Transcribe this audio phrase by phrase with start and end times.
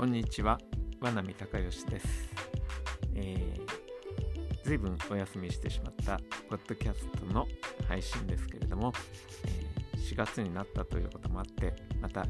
[0.00, 0.58] こんにちは、
[0.98, 2.06] 和波隆義です。
[3.14, 7.46] えー、ずいぶんお休みしてしまったポッドキャストの
[7.86, 8.94] 配信ですけれども、
[9.44, 12.24] えー、4月になったということもあって、また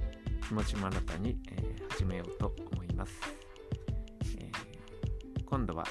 [0.49, 3.13] 気持ちも新たに、えー、始めようと思います、
[4.41, 5.87] えー、今度は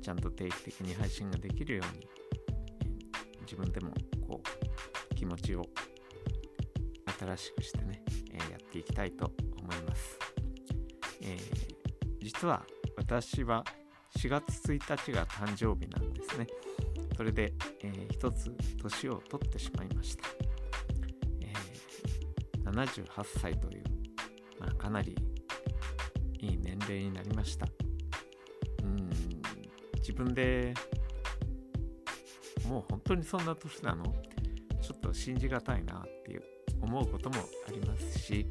[0.00, 2.08] ちゃんと定期的に配信ができるように、
[3.42, 3.92] 自分でも
[4.26, 5.66] こう気持ちを
[7.20, 8.02] 新しくしてね、
[8.32, 10.33] えやっていきたいと思います。
[11.24, 11.38] えー、
[12.20, 12.64] 実は
[12.96, 13.64] 私は
[14.18, 16.46] 4月1日が誕生日なんですね。
[17.16, 17.52] それで、
[17.82, 18.50] えー、一つ
[18.80, 20.24] 年を取ってしまいました。
[21.40, 23.84] えー、78歳という、
[24.58, 25.16] まあ、かなり
[26.40, 27.66] いい年齢になりました。
[28.82, 29.10] うん
[29.98, 30.74] 自分で
[32.68, 34.04] もう本当にそんな年なの？
[34.82, 36.42] ちょっと信じがたいなっていう
[36.82, 38.46] 思うこともありますし、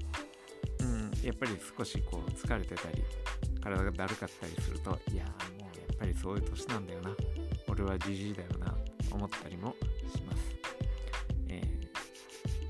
[1.24, 3.04] やっぱり少しこう疲れてたり
[3.62, 5.24] 体がだるかったりするといや
[5.60, 7.16] もうやっぱりそういう年なんだよな。
[7.70, 8.76] 俺はじじいだよな
[9.12, 9.76] 思ったりも
[10.14, 10.56] します、
[11.50, 11.62] え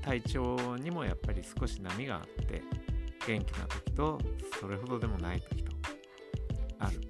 [0.00, 2.62] 体調にもやっぱり少し波があって
[3.26, 4.18] 元気な時と
[4.60, 5.72] それほどでもない時と
[6.78, 7.00] ある。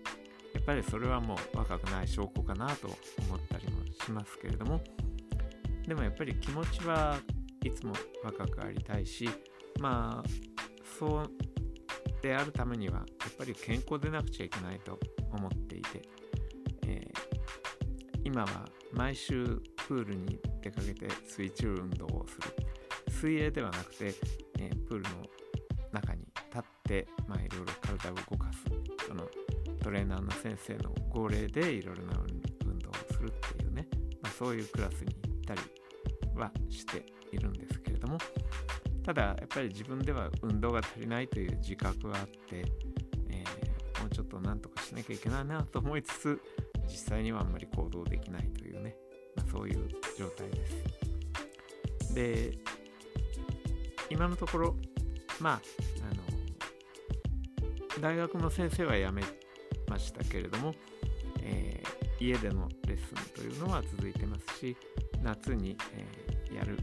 [0.54, 2.88] やっぱりそれはもう若くない証拠かなと
[3.28, 4.82] 思ったりもしますけれども。
[5.86, 7.18] でもやっぱり気持ちは
[7.62, 7.92] いつも
[8.22, 9.28] 若くありたいし
[9.78, 10.53] まあ
[10.98, 11.30] そう
[12.22, 14.98] であるためにはやっぱり健康でなくちゃいけないと
[15.32, 16.02] 思っていて、
[16.86, 18.48] えー、今は
[18.92, 22.64] 毎週プールに出かけて水中運動をする。
[23.24, 24.14] 水泳ではなくて、
[24.58, 25.08] えー、プールの
[25.92, 28.64] 中に立って、まあ、いろいろ体を動かす
[29.06, 29.24] その
[29.82, 32.18] トレーナーの先生の号令でいろいろな
[32.66, 33.86] 運動をするっていうね、
[34.22, 35.60] まあ、そういうクラスに行ったり
[36.34, 38.18] はしているんですけれども
[39.04, 42.64] ただやっぱり自分では運動が足りないという自覚があって、
[43.30, 46.40] えー、もうちょっと何とかしなきゃいけないなと思いつつ
[46.88, 48.96] 実際にはあんまり行動できないというね、
[49.36, 50.66] まあ、そういう状態で
[52.00, 52.14] す。
[52.14, 52.58] で
[54.08, 54.76] 今のところ
[55.40, 55.62] まあ
[56.10, 56.22] あの
[58.00, 59.22] 大学の先生は辞め
[59.88, 60.74] ましたけれども、
[61.42, 64.76] えー、家でのレッスンというのは続いてますし
[65.22, 66.78] 夏に、えー、やる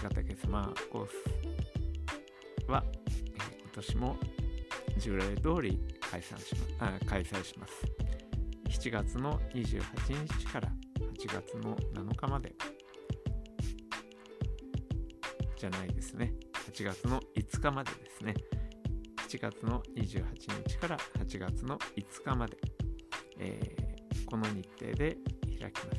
[0.00, 4.16] 八ヶ岳様コースは、えー、今年も
[4.96, 7.72] 従来通り開催しまあ開催します。
[8.68, 10.68] 7月の28日から
[11.00, 12.54] 8月の7日まで
[15.56, 16.32] じゃないですね。
[16.72, 18.34] 8月の5日までですね。
[19.28, 20.24] 7月の28
[20.68, 22.56] 日から8月の5日まで、
[23.40, 25.16] えー、この日程で
[25.58, 25.98] 開きます。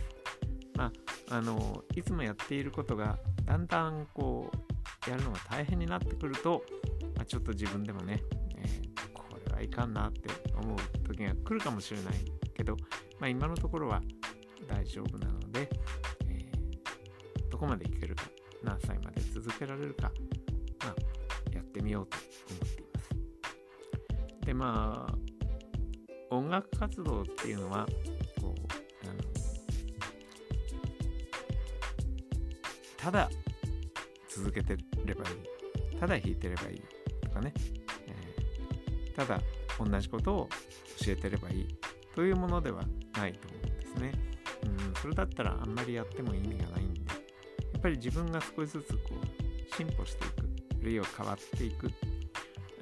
[0.75, 0.91] ま
[1.29, 4.51] あ、あのいつもやっていることがだんだんこ
[5.07, 6.61] うやるのが大変になってくると、
[7.15, 8.21] まあ、ちょっと自分でもね、
[8.55, 10.77] えー、これはいかんなって思う
[11.07, 12.13] 時が来るかもしれない
[12.53, 12.77] けど、
[13.19, 14.03] まあ、今のところは
[14.67, 15.67] 大丈夫なので、
[16.27, 18.25] えー、どこまでいけるか
[18.63, 20.11] 何歳まで続けられるか、
[20.85, 22.17] まあ、やってみようと
[22.51, 24.45] 思っています。
[24.45, 25.15] でまあ
[26.29, 27.87] 音楽活動っていうのは
[33.01, 33.29] ただ
[34.27, 35.99] 続けてればいい。
[35.99, 36.83] ただ弾いてればいい。
[37.21, 37.53] とかね、
[38.07, 39.41] えー、ただ
[39.77, 40.49] 同じことを
[41.03, 41.67] 教えてればいい。
[42.15, 42.83] というものでは
[43.17, 44.11] ないと思うんですね。
[44.63, 47.01] うん、それだったらあんまりやっても意味がないんで。
[47.73, 50.49] やっぱり自分が少しずつこう進歩していく
[50.81, 51.89] あるいは変わっていく、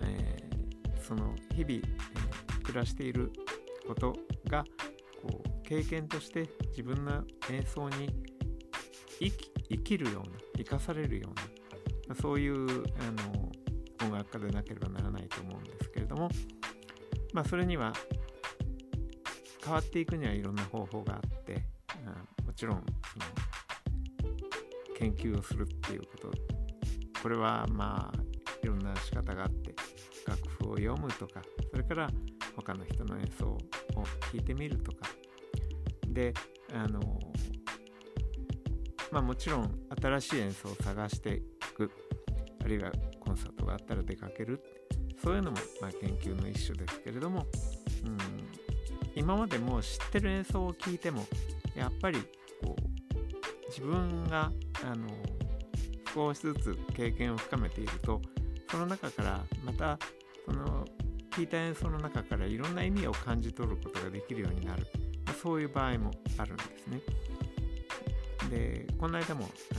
[0.01, 3.31] えー、その日々、え、暮らしている
[3.87, 4.15] こと
[4.47, 4.63] が
[5.21, 8.09] こう経験として自分の演奏に
[9.19, 11.29] 生き生きるような生かされるよ
[12.05, 13.51] うなそういうあの
[14.07, 16.29] 音楽家でなければならないと思うんですけれども
[17.33, 17.93] まあそれには
[19.63, 23.25] 変わっていくにはいろんな方法があって、うんもちろんその
[24.97, 26.31] 研究をするっていうこと
[27.21, 28.19] これはまあ
[28.63, 29.75] いろんな仕方があって
[30.25, 32.09] 楽譜を読むとかそれから
[32.55, 33.59] 他の人の演奏を
[34.31, 35.09] 聞いてみるとか
[36.07, 36.33] で
[36.73, 36.99] あの
[39.11, 41.41] まあ、もちろん新しい演奏を探してい
[41.75, 41.91] く。
[42.63, 44.61] あるいはコンサートがあったら出かける。
[45.21, 47.45] そういうのもまあ研究の一種ですけれども、
[48.05, 48.17] うん、
[49.15, 51.25] 今までもう知ってる演奏を聴いても
[51.75, 52.19] やっぱり
[52.63, 54.51] こう自分が
[54.83, 55.07] あの
[56.13, 58.21] 少しずつ経験を深めていると
[58.69, 59.97] その中からまた
[60.45, 60.85] その
[61.35, 64.87] 聴いた演奏の中からいろんな意味を感じ取ることができるようになる、
[65.25, 67.01] まあ、そういう場合もあるんですね。
[68.49, 69.75] でこの間もあ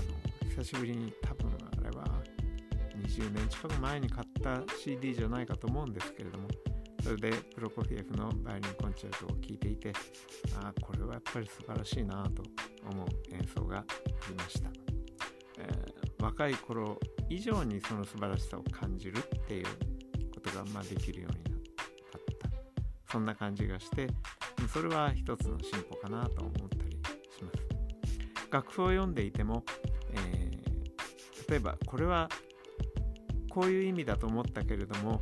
[0.47, 1.51] の久しぶりに多分
[1.81, 2.05] あれは
[2.97, 6.49] 20年近く前に買った CD じゃないかと思うんですけれども
[7.03, 9.93] それでプロコフィエフのバイオリンコンチェルトを聴いていて
[10.63, 12.43] ああこれはやっぱり素晴らしいなと
[12.91, 13.85] 思う演奏があ
[14.29, 14.71] りました、
[15.59, 16.99] えー、若い頃
[17.31, 19.67] 以上にその素晴らしさを感じるっていう
[20.35, 21.59] ことがまあできるようになった。
[23.11, 24.07] そんな感じがして
[24.73, 26.78] それは一つの進歩かなと思ったりします
[28.51, 29.65] 楽譜を読んでいても、
[30.13, 32.29] えー、例えばこれは
[33.51, 35.21] こういう意味だと思ったけれども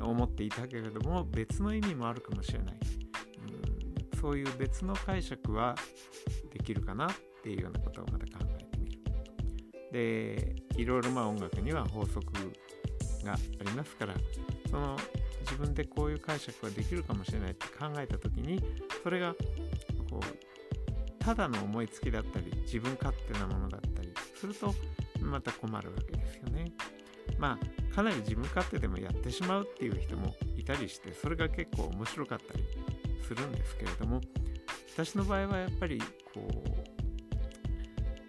[0.00, 2.74] 思っていたけれども別の意味もあるかもしれない、
[4.12, 5.74] うん、そういう別の解釈は
[6.52, 8.98] できるかなっていうようなことをまた考えてみる。
[9.92, 12.24] でいろいろまあ音楽には法則
[13.24, 14.14] がありますから
[14.70, 14.96] その
[15.42, 18.62] 自分でこういう解釈ができるかもしれないって考えた時に
[19.02, 19.34] それが
[20.10, 20.43] こう
[21.24, 24.74] ただの思いつきだったり自分勝手なものだったりすると
[25.20, 26.72] また困るわけですよね。
[27.38, 32.64] まあかなり自分勝手でもやってしまうっていう人もいたりしてそれが結構面白かったり
[33.26, 34.20] するんですけれども
[34.94, 35.98] 私の場合はやっぱり
[36.34, 36.84] こう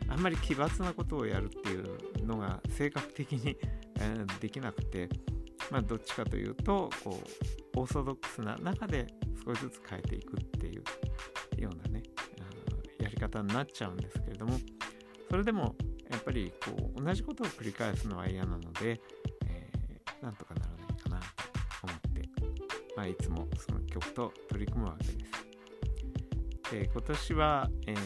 [0.08, 3.58] あんまり奇抜なことをやるっていうのが性格的に
[4.40, 5.10] できなくて
[5.70, 7.20] まあどっちかというとこ
[7.76, 9.08] うオーソドックスな中で
[9.44, 10.84] 少しずつ変えていくっていう
[11.62, 12.04] ようなね
[13.28, 14.58] 方になっちゃうんですけれども
[15.30, 15.76] それでも
[16.10, 19.02] やっぱりこう同じことを繰り返すのは嫌なので、
[19.48, 21.26] えー、なんとかならないかなと
[21.84, 22.30] 思って、
[22.96, 26.72] まあ、いつもその曲と取り組むわけです。
[26.72, 27.98] で今年は、えー、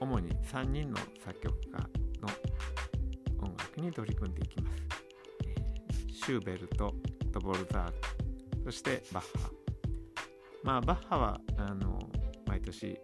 [0.00, 1.78] 主に3人の作曲家
[2.20, 2.28] の
[3.40, 4.82] 音楽に取り組んでいきます。
[6.24, 6.94] シューベルト、
[7.32, 7.92] ドボルザーク、
[8.64, 9.50] そしてバッハ。
[10.62, 11.98] まあバッハはあの
[12.46, 12.98] 毎年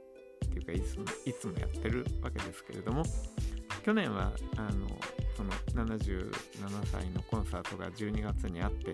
[0.48, 3.02] っていうかいつもいつもやってるわけですけれども
[3.84, 4.88] 去年はあの
[5.36, 5.52] その
[5.84, 6.32] 77
[6.90, 8.92] 歳のコンサートが12月にあって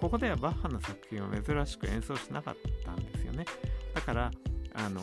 [0.00, 3.46] ここではバッハの作品を珍しく演奏しなかったんですよね。
[3.94, 4.30] だから
[4.74, 5.00] あの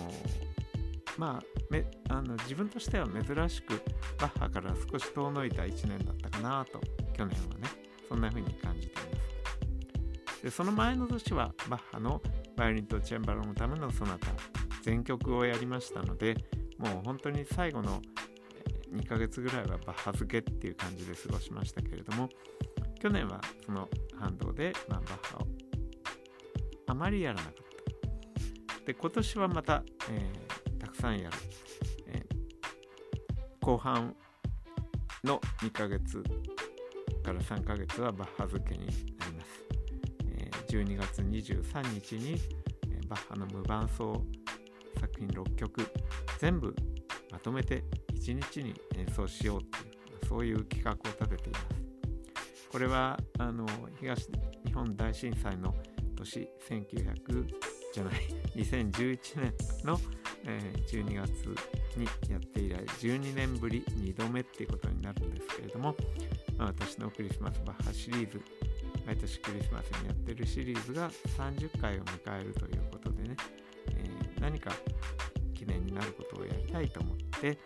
[1.17, 3.81] まあめあの自分としては珍しく
[4.19, 6.79] バッハから少し遠のいた1年だったかなと
[7.13, 7.67] 去年はね
[8.07, 10.41] そんな風に感じています。
[10.43, 12.21] でその前の年はバッハの
[12.55, 14.27] バイオリンとチェンバロのためのソナタ
[14.83, 16.35] 全曲をやりましたので
[16.77, 18.01] もう本当に最後の
[18.93, 22.29] 2ヶ月ぐらいはバッハ漬けっていう感じで過ごしましたけれども
[23.01, 23.89] 去年はその
[24.19, 25.47] 反動で、ま、バッハを
[26.87, 27.63] あまりやらなかった。
[28.85, 31.37] で今年はまた、えー、たくさんやる、
[32.07, 34.13] えー、後半
[35.23, 36.21] の2ヶ月
[37.23, 38.91] から3ヶ月はバッハ漬けにな
[39.27, 39.63] ります、
[40.37, 42.37] えー、12月23日に、
[43.07, 44.21] バッハの無伴奏
[45.13, 45.87] 作品6曲
[46.39, 46.75] 全部
[47.31, 47.83] まとめて
[48.15, 51.65] 1日に演奏しようっていうそういう企画を立てています。
[52.71, 53.67] これはあの
[53.99, 54.29] 東
[54.65, 55.75] 日本大震災の
[56.15, 57.47] 年1900
[57.93, 58.13] じゃない
[58.55, 59.99] 2011年の、
[60.45, 61.29] えー、12月
[61.95, 65.95] にやって以来12年ぶり2度目っていうことになるんですけれども、
[66.57, 68.41] まあ、私のクリスマスバッハシリーズ
[69.05, 73.35] 毎年クリスマスにやってるシリーズが30回を迎えるということでね、
[74.43, 74.71] 何か
[75.53, 77.57] 記念になることをやりたいと思って、え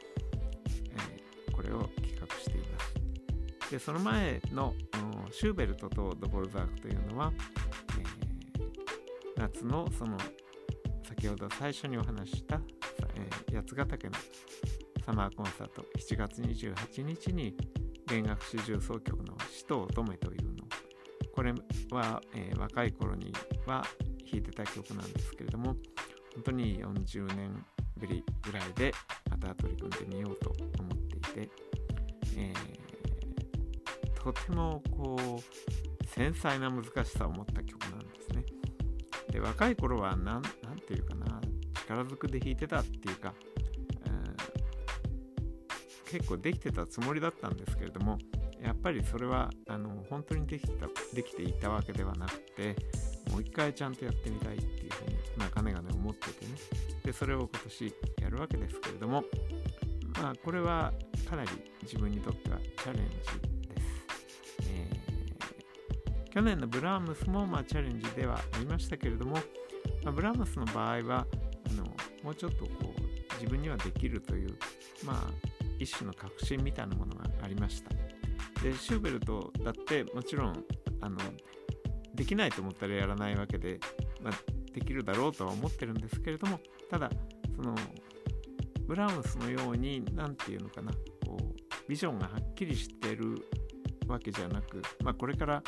[1.50, 2.80] ー、これを企画していま
[3.66, 3.72] す。
[3.72, 4.76] でその前の
[5.32, 7.34] シューベルトとドボルザークというのは、
[8.00, 10.18] えー、夏のその
[11.04, 12.62] 先ほど最初にお話しした、
[13.16, 14.14] えー、八ヶ岳の
[15.04, 17.58] サマーコンサート7月28日に
[18.06, 20.64] 弦楽四重奏曲の「死と乙女」というの
[21.34, 21.54] これ
[21.92, 23.34] は、えー、若い頃に
[23.66, 23.84] は
[24.32, 25.76] 弾いてた曲なんですけれども
[26.38, 27.66] 本当に40年
[27.98, 28.94] ぶりぐらいで
[29.32, 31.50] また取り組んでみようと思っていて、
[32.38, 38.44] えー、とてもこう繊細な難しさを持った曲なんですね。
[39.32, 40.50] で若い頃は何て
[40.94, 41.42] 言うかな
[41.74, 43.34] 力ずくで弾いてたっていうか、
[44.06, 48.20] えー、結構できてたつもりだったんですけれども
[48.62, 52.76] やっぱりそれはあの本当にできたできていたわけではなくて
[53.32, 56.52] もう一回ちゃんとやってみたいっていうふうに、まあ、金がね思っててね。
[57.04, 59.24] でそれを今年やるわけですけれども
[60.22, 60.94] まあこれは
[61.30, 61.50] かなり
[61.84, 63.16] 自分にとってはチャレンジ
[63.70, 63.88] です、
[64.70, 69.36] えー、去年のブラームスもまあチャレンジではありましたけれども、
[70.04, 71.26] まあ、ブラームスの場合は
[71.70, 71.84] あの
[72.24, 74.58] もうちょっとこう自分にはできるという
[75.06, 75.32] まあ
[75.80, 77.92] 一種の確信みたいなものがありました。
[78.62, 80.64] でシューベルトだってもちろん
[81.02, 81.18] あの
[82.18, 83.80] できないと思ったらやらないわけで、
[84.22, 84.34] まあ、
[84.74, 86.60] できるだろうとは思ってるんですけれども
[86.90, 87.10] ただ
[87.56, 87.76] その
[88.88, 90.92] ブラウスのように何て言うのかな
[91.26, 93.46] こうビジョンがはっきりしてる
[94.08, 95.62] わけじゃなく、まあ、これから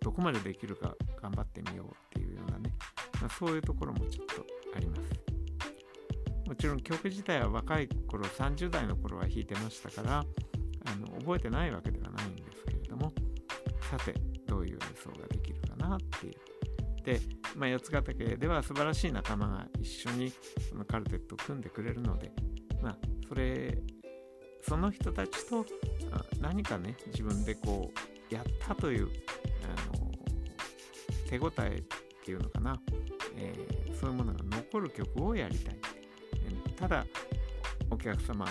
[0.00, 2.74] どこまでできるか頑張ってみようっていうようなね、
[3.20, 4.44] まあ、そういうところもちょっと
[4.76, 5.34] あります。
[6.46, 13.12] もちろん曲自体は若い頃30代の頃は弾いてましたからあの覚えてないわけではないんですけれども
[13.90, 14.14] さて
[14.54, 16.34] どういう演奏ができるかなっていう。
[17.02, 17.20] で、
[17.56, 20.32] まあ、四ヶ岳では素晴らしい仲間が一緒に
[20.70, 22.32] そのカルテットを組んでくれるので、
[22.80, 22.96] まあ、
[23.28, 23.76] それ
[24.62, 25.66] その人たちと
[26.40, 27.90] 何かね自分でこ
[28.30, 29.08] うやったという
[29.64, 30.10] あの
[31.28, 32.80] 手応えっていうのかな、
[33.36, 35.76] えー、そういうものが残る曲をやりたい
[36.76, 37.04] ただ
[37.90, 38.46] お客様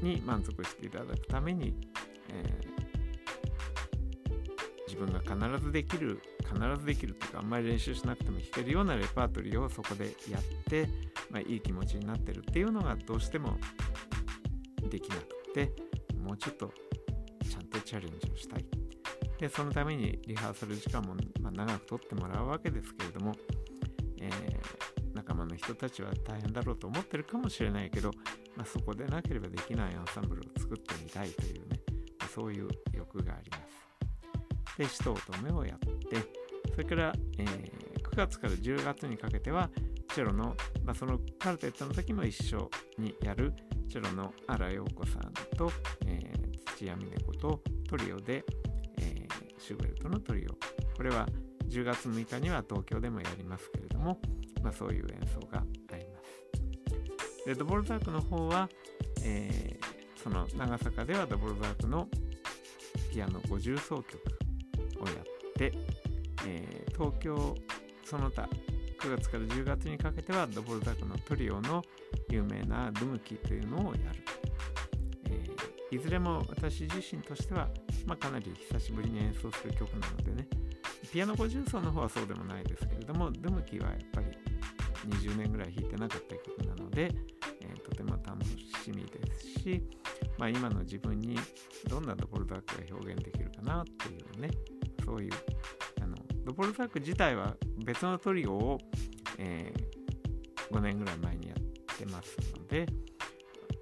[0.00, 1.74] に満足していただくために、
[2.28, 2.69] えー、
[4.90, 10.88] 自分が必ずできる必ずできるというかあんまり練習しなくても弾けるようなレパートリーをそこでやって、
[11.30, 13.56] まあ、いい気持ちになってるっていうのがどうしても
[14.90, 15.72] できなくて
[16.18, 16.72] もうちょっと
[17.48, 18.64] ちゃんとチャレンジをしたい
[19.38, 23.34] でそのためにリハーサル時間も、まあ、長くとってもらうわけですけれども、
[24.20, 28.10] えー、仲間の人たちは大変だろうと思ってるかもしれないけど、
[28.56, 31.80] まあ、そこでなければできないアンサンブルを作ってみたいというね、
[32.18, 33.59] ま、そういう欲があります。
[34.80, 36.16] で、使徒乙女をやって、
[36.72, 39.68] それから、えー、9月から10月にかけては、
[40.14, 43.52] チェロの、まあ、そのカルテットの時も一緒にやる
[43.90, 45.70] チェロの荒陽子さんと、
[46.06, 47.60] えー、土屋美音子と
[47.90, 48.42] トリオで、
[48.98, 50.96] えー、シューベルトのトリオ。
[50.96, 51.28] これは
[51.68, 54.18] 10月6日には東京でもやりますけれども、
[54.62, 57.44] まあ、そういう演奏があります。
[57.44, 58.70] でドボルザークの方は、
[59.24, 62.08] えー、その長坂ではドボルザークの
[63.12, 64.39] ピアノ50奏曲
[65.00, 65.72] をやって、
[66.46, 67.54] えー、東京
[68.04, 68.48] その他
[69.00, 71.82] 9月から10月にかけてはドボルザークのトリオの
[72.28, 74.22] 有名なドゥムキというのをやる、
[75.30, 77.68] えー、いずれも私自身としては、
[78.06, 80.48] まあ、かなり久しぶりに演奏する曲なのでね。
[81.12, 84.26] ピアノ50奏の方はそうでもないですけれどもドゥムキはやっぱり
[85.08, 87.10] 20年ぐらい弾いてなかった曲なので、
[87.62, 88.52] えー、とても楽し
[88.88, 89.82] みですし、
[90.38, 91.36] まあ、今の自分に
[91.88, 94.50] どんなドボルザークが表現できるかなっていうね。
[95.10, 95.32] そういう
[96.00, 96.14] あの
[96.44, 98.78] ドボルザーク自体は別のトリオを、
[99.38, 102.86] えー、5年ぐらい前にやってますので、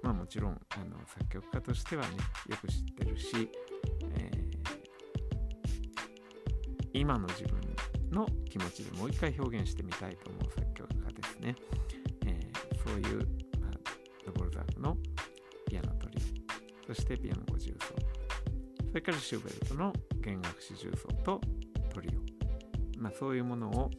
[0.01, 2.09] まあ、もちろんあの作曲家としてはね
[2.49, 3.51] よく知ってるし、
[4.17, 7.61] えー、今の自分
[8.09, 11.55] の気持ちでもう一回表現してみたいと思う作曲家ですね、
[12.25, 13.19] えー、そういう、
[13.61, 13.71] まあ、
[14.25, 14.97] ドボルザークの
[15.67, 16.17] ピアノトリ
[16.87, 16.87] オ。
[16.87, 18.08] そしてピアノ50奏。
[18.89, 21.39] それからシューベルトの弦楽四重奏と
[21.93, 23.91] トリオ、まあ、そういうものを、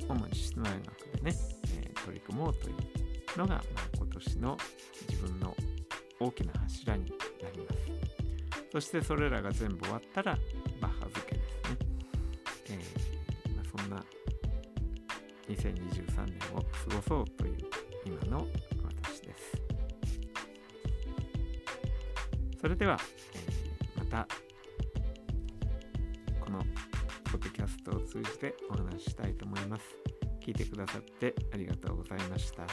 [0.00, 1.36] えー、主に室内楽でね、
[1.76, 3.62] えー、取り組もうというのが、まあ、
[3.96, 4.56] 今年の
[5.08, 5.54] 自分の
[6.20, 7.04] 大きな柱に
[7.42, 7.78] なります。
[8.72, 10.36] そしてそれらが全部終わったら
[10.80, 11.78] バッハ付けですね。
[12.70, 14.04] えーまあ、そんな
[15.48, 17.58] 2023年を過ごそうという
[18.04, 18.46] 今の
[18.82, 19.52] 私です。
[22.60, 22.98] それでは、
[23.34, 23.43] えー、
[24.14, 24.28] た
[26.40, 26.60] この
[27.32, 29.84] ポッドキャストを通じてお話ししたいと思います。
[30.40, 32.64] 聞いてくださってありがとうございました。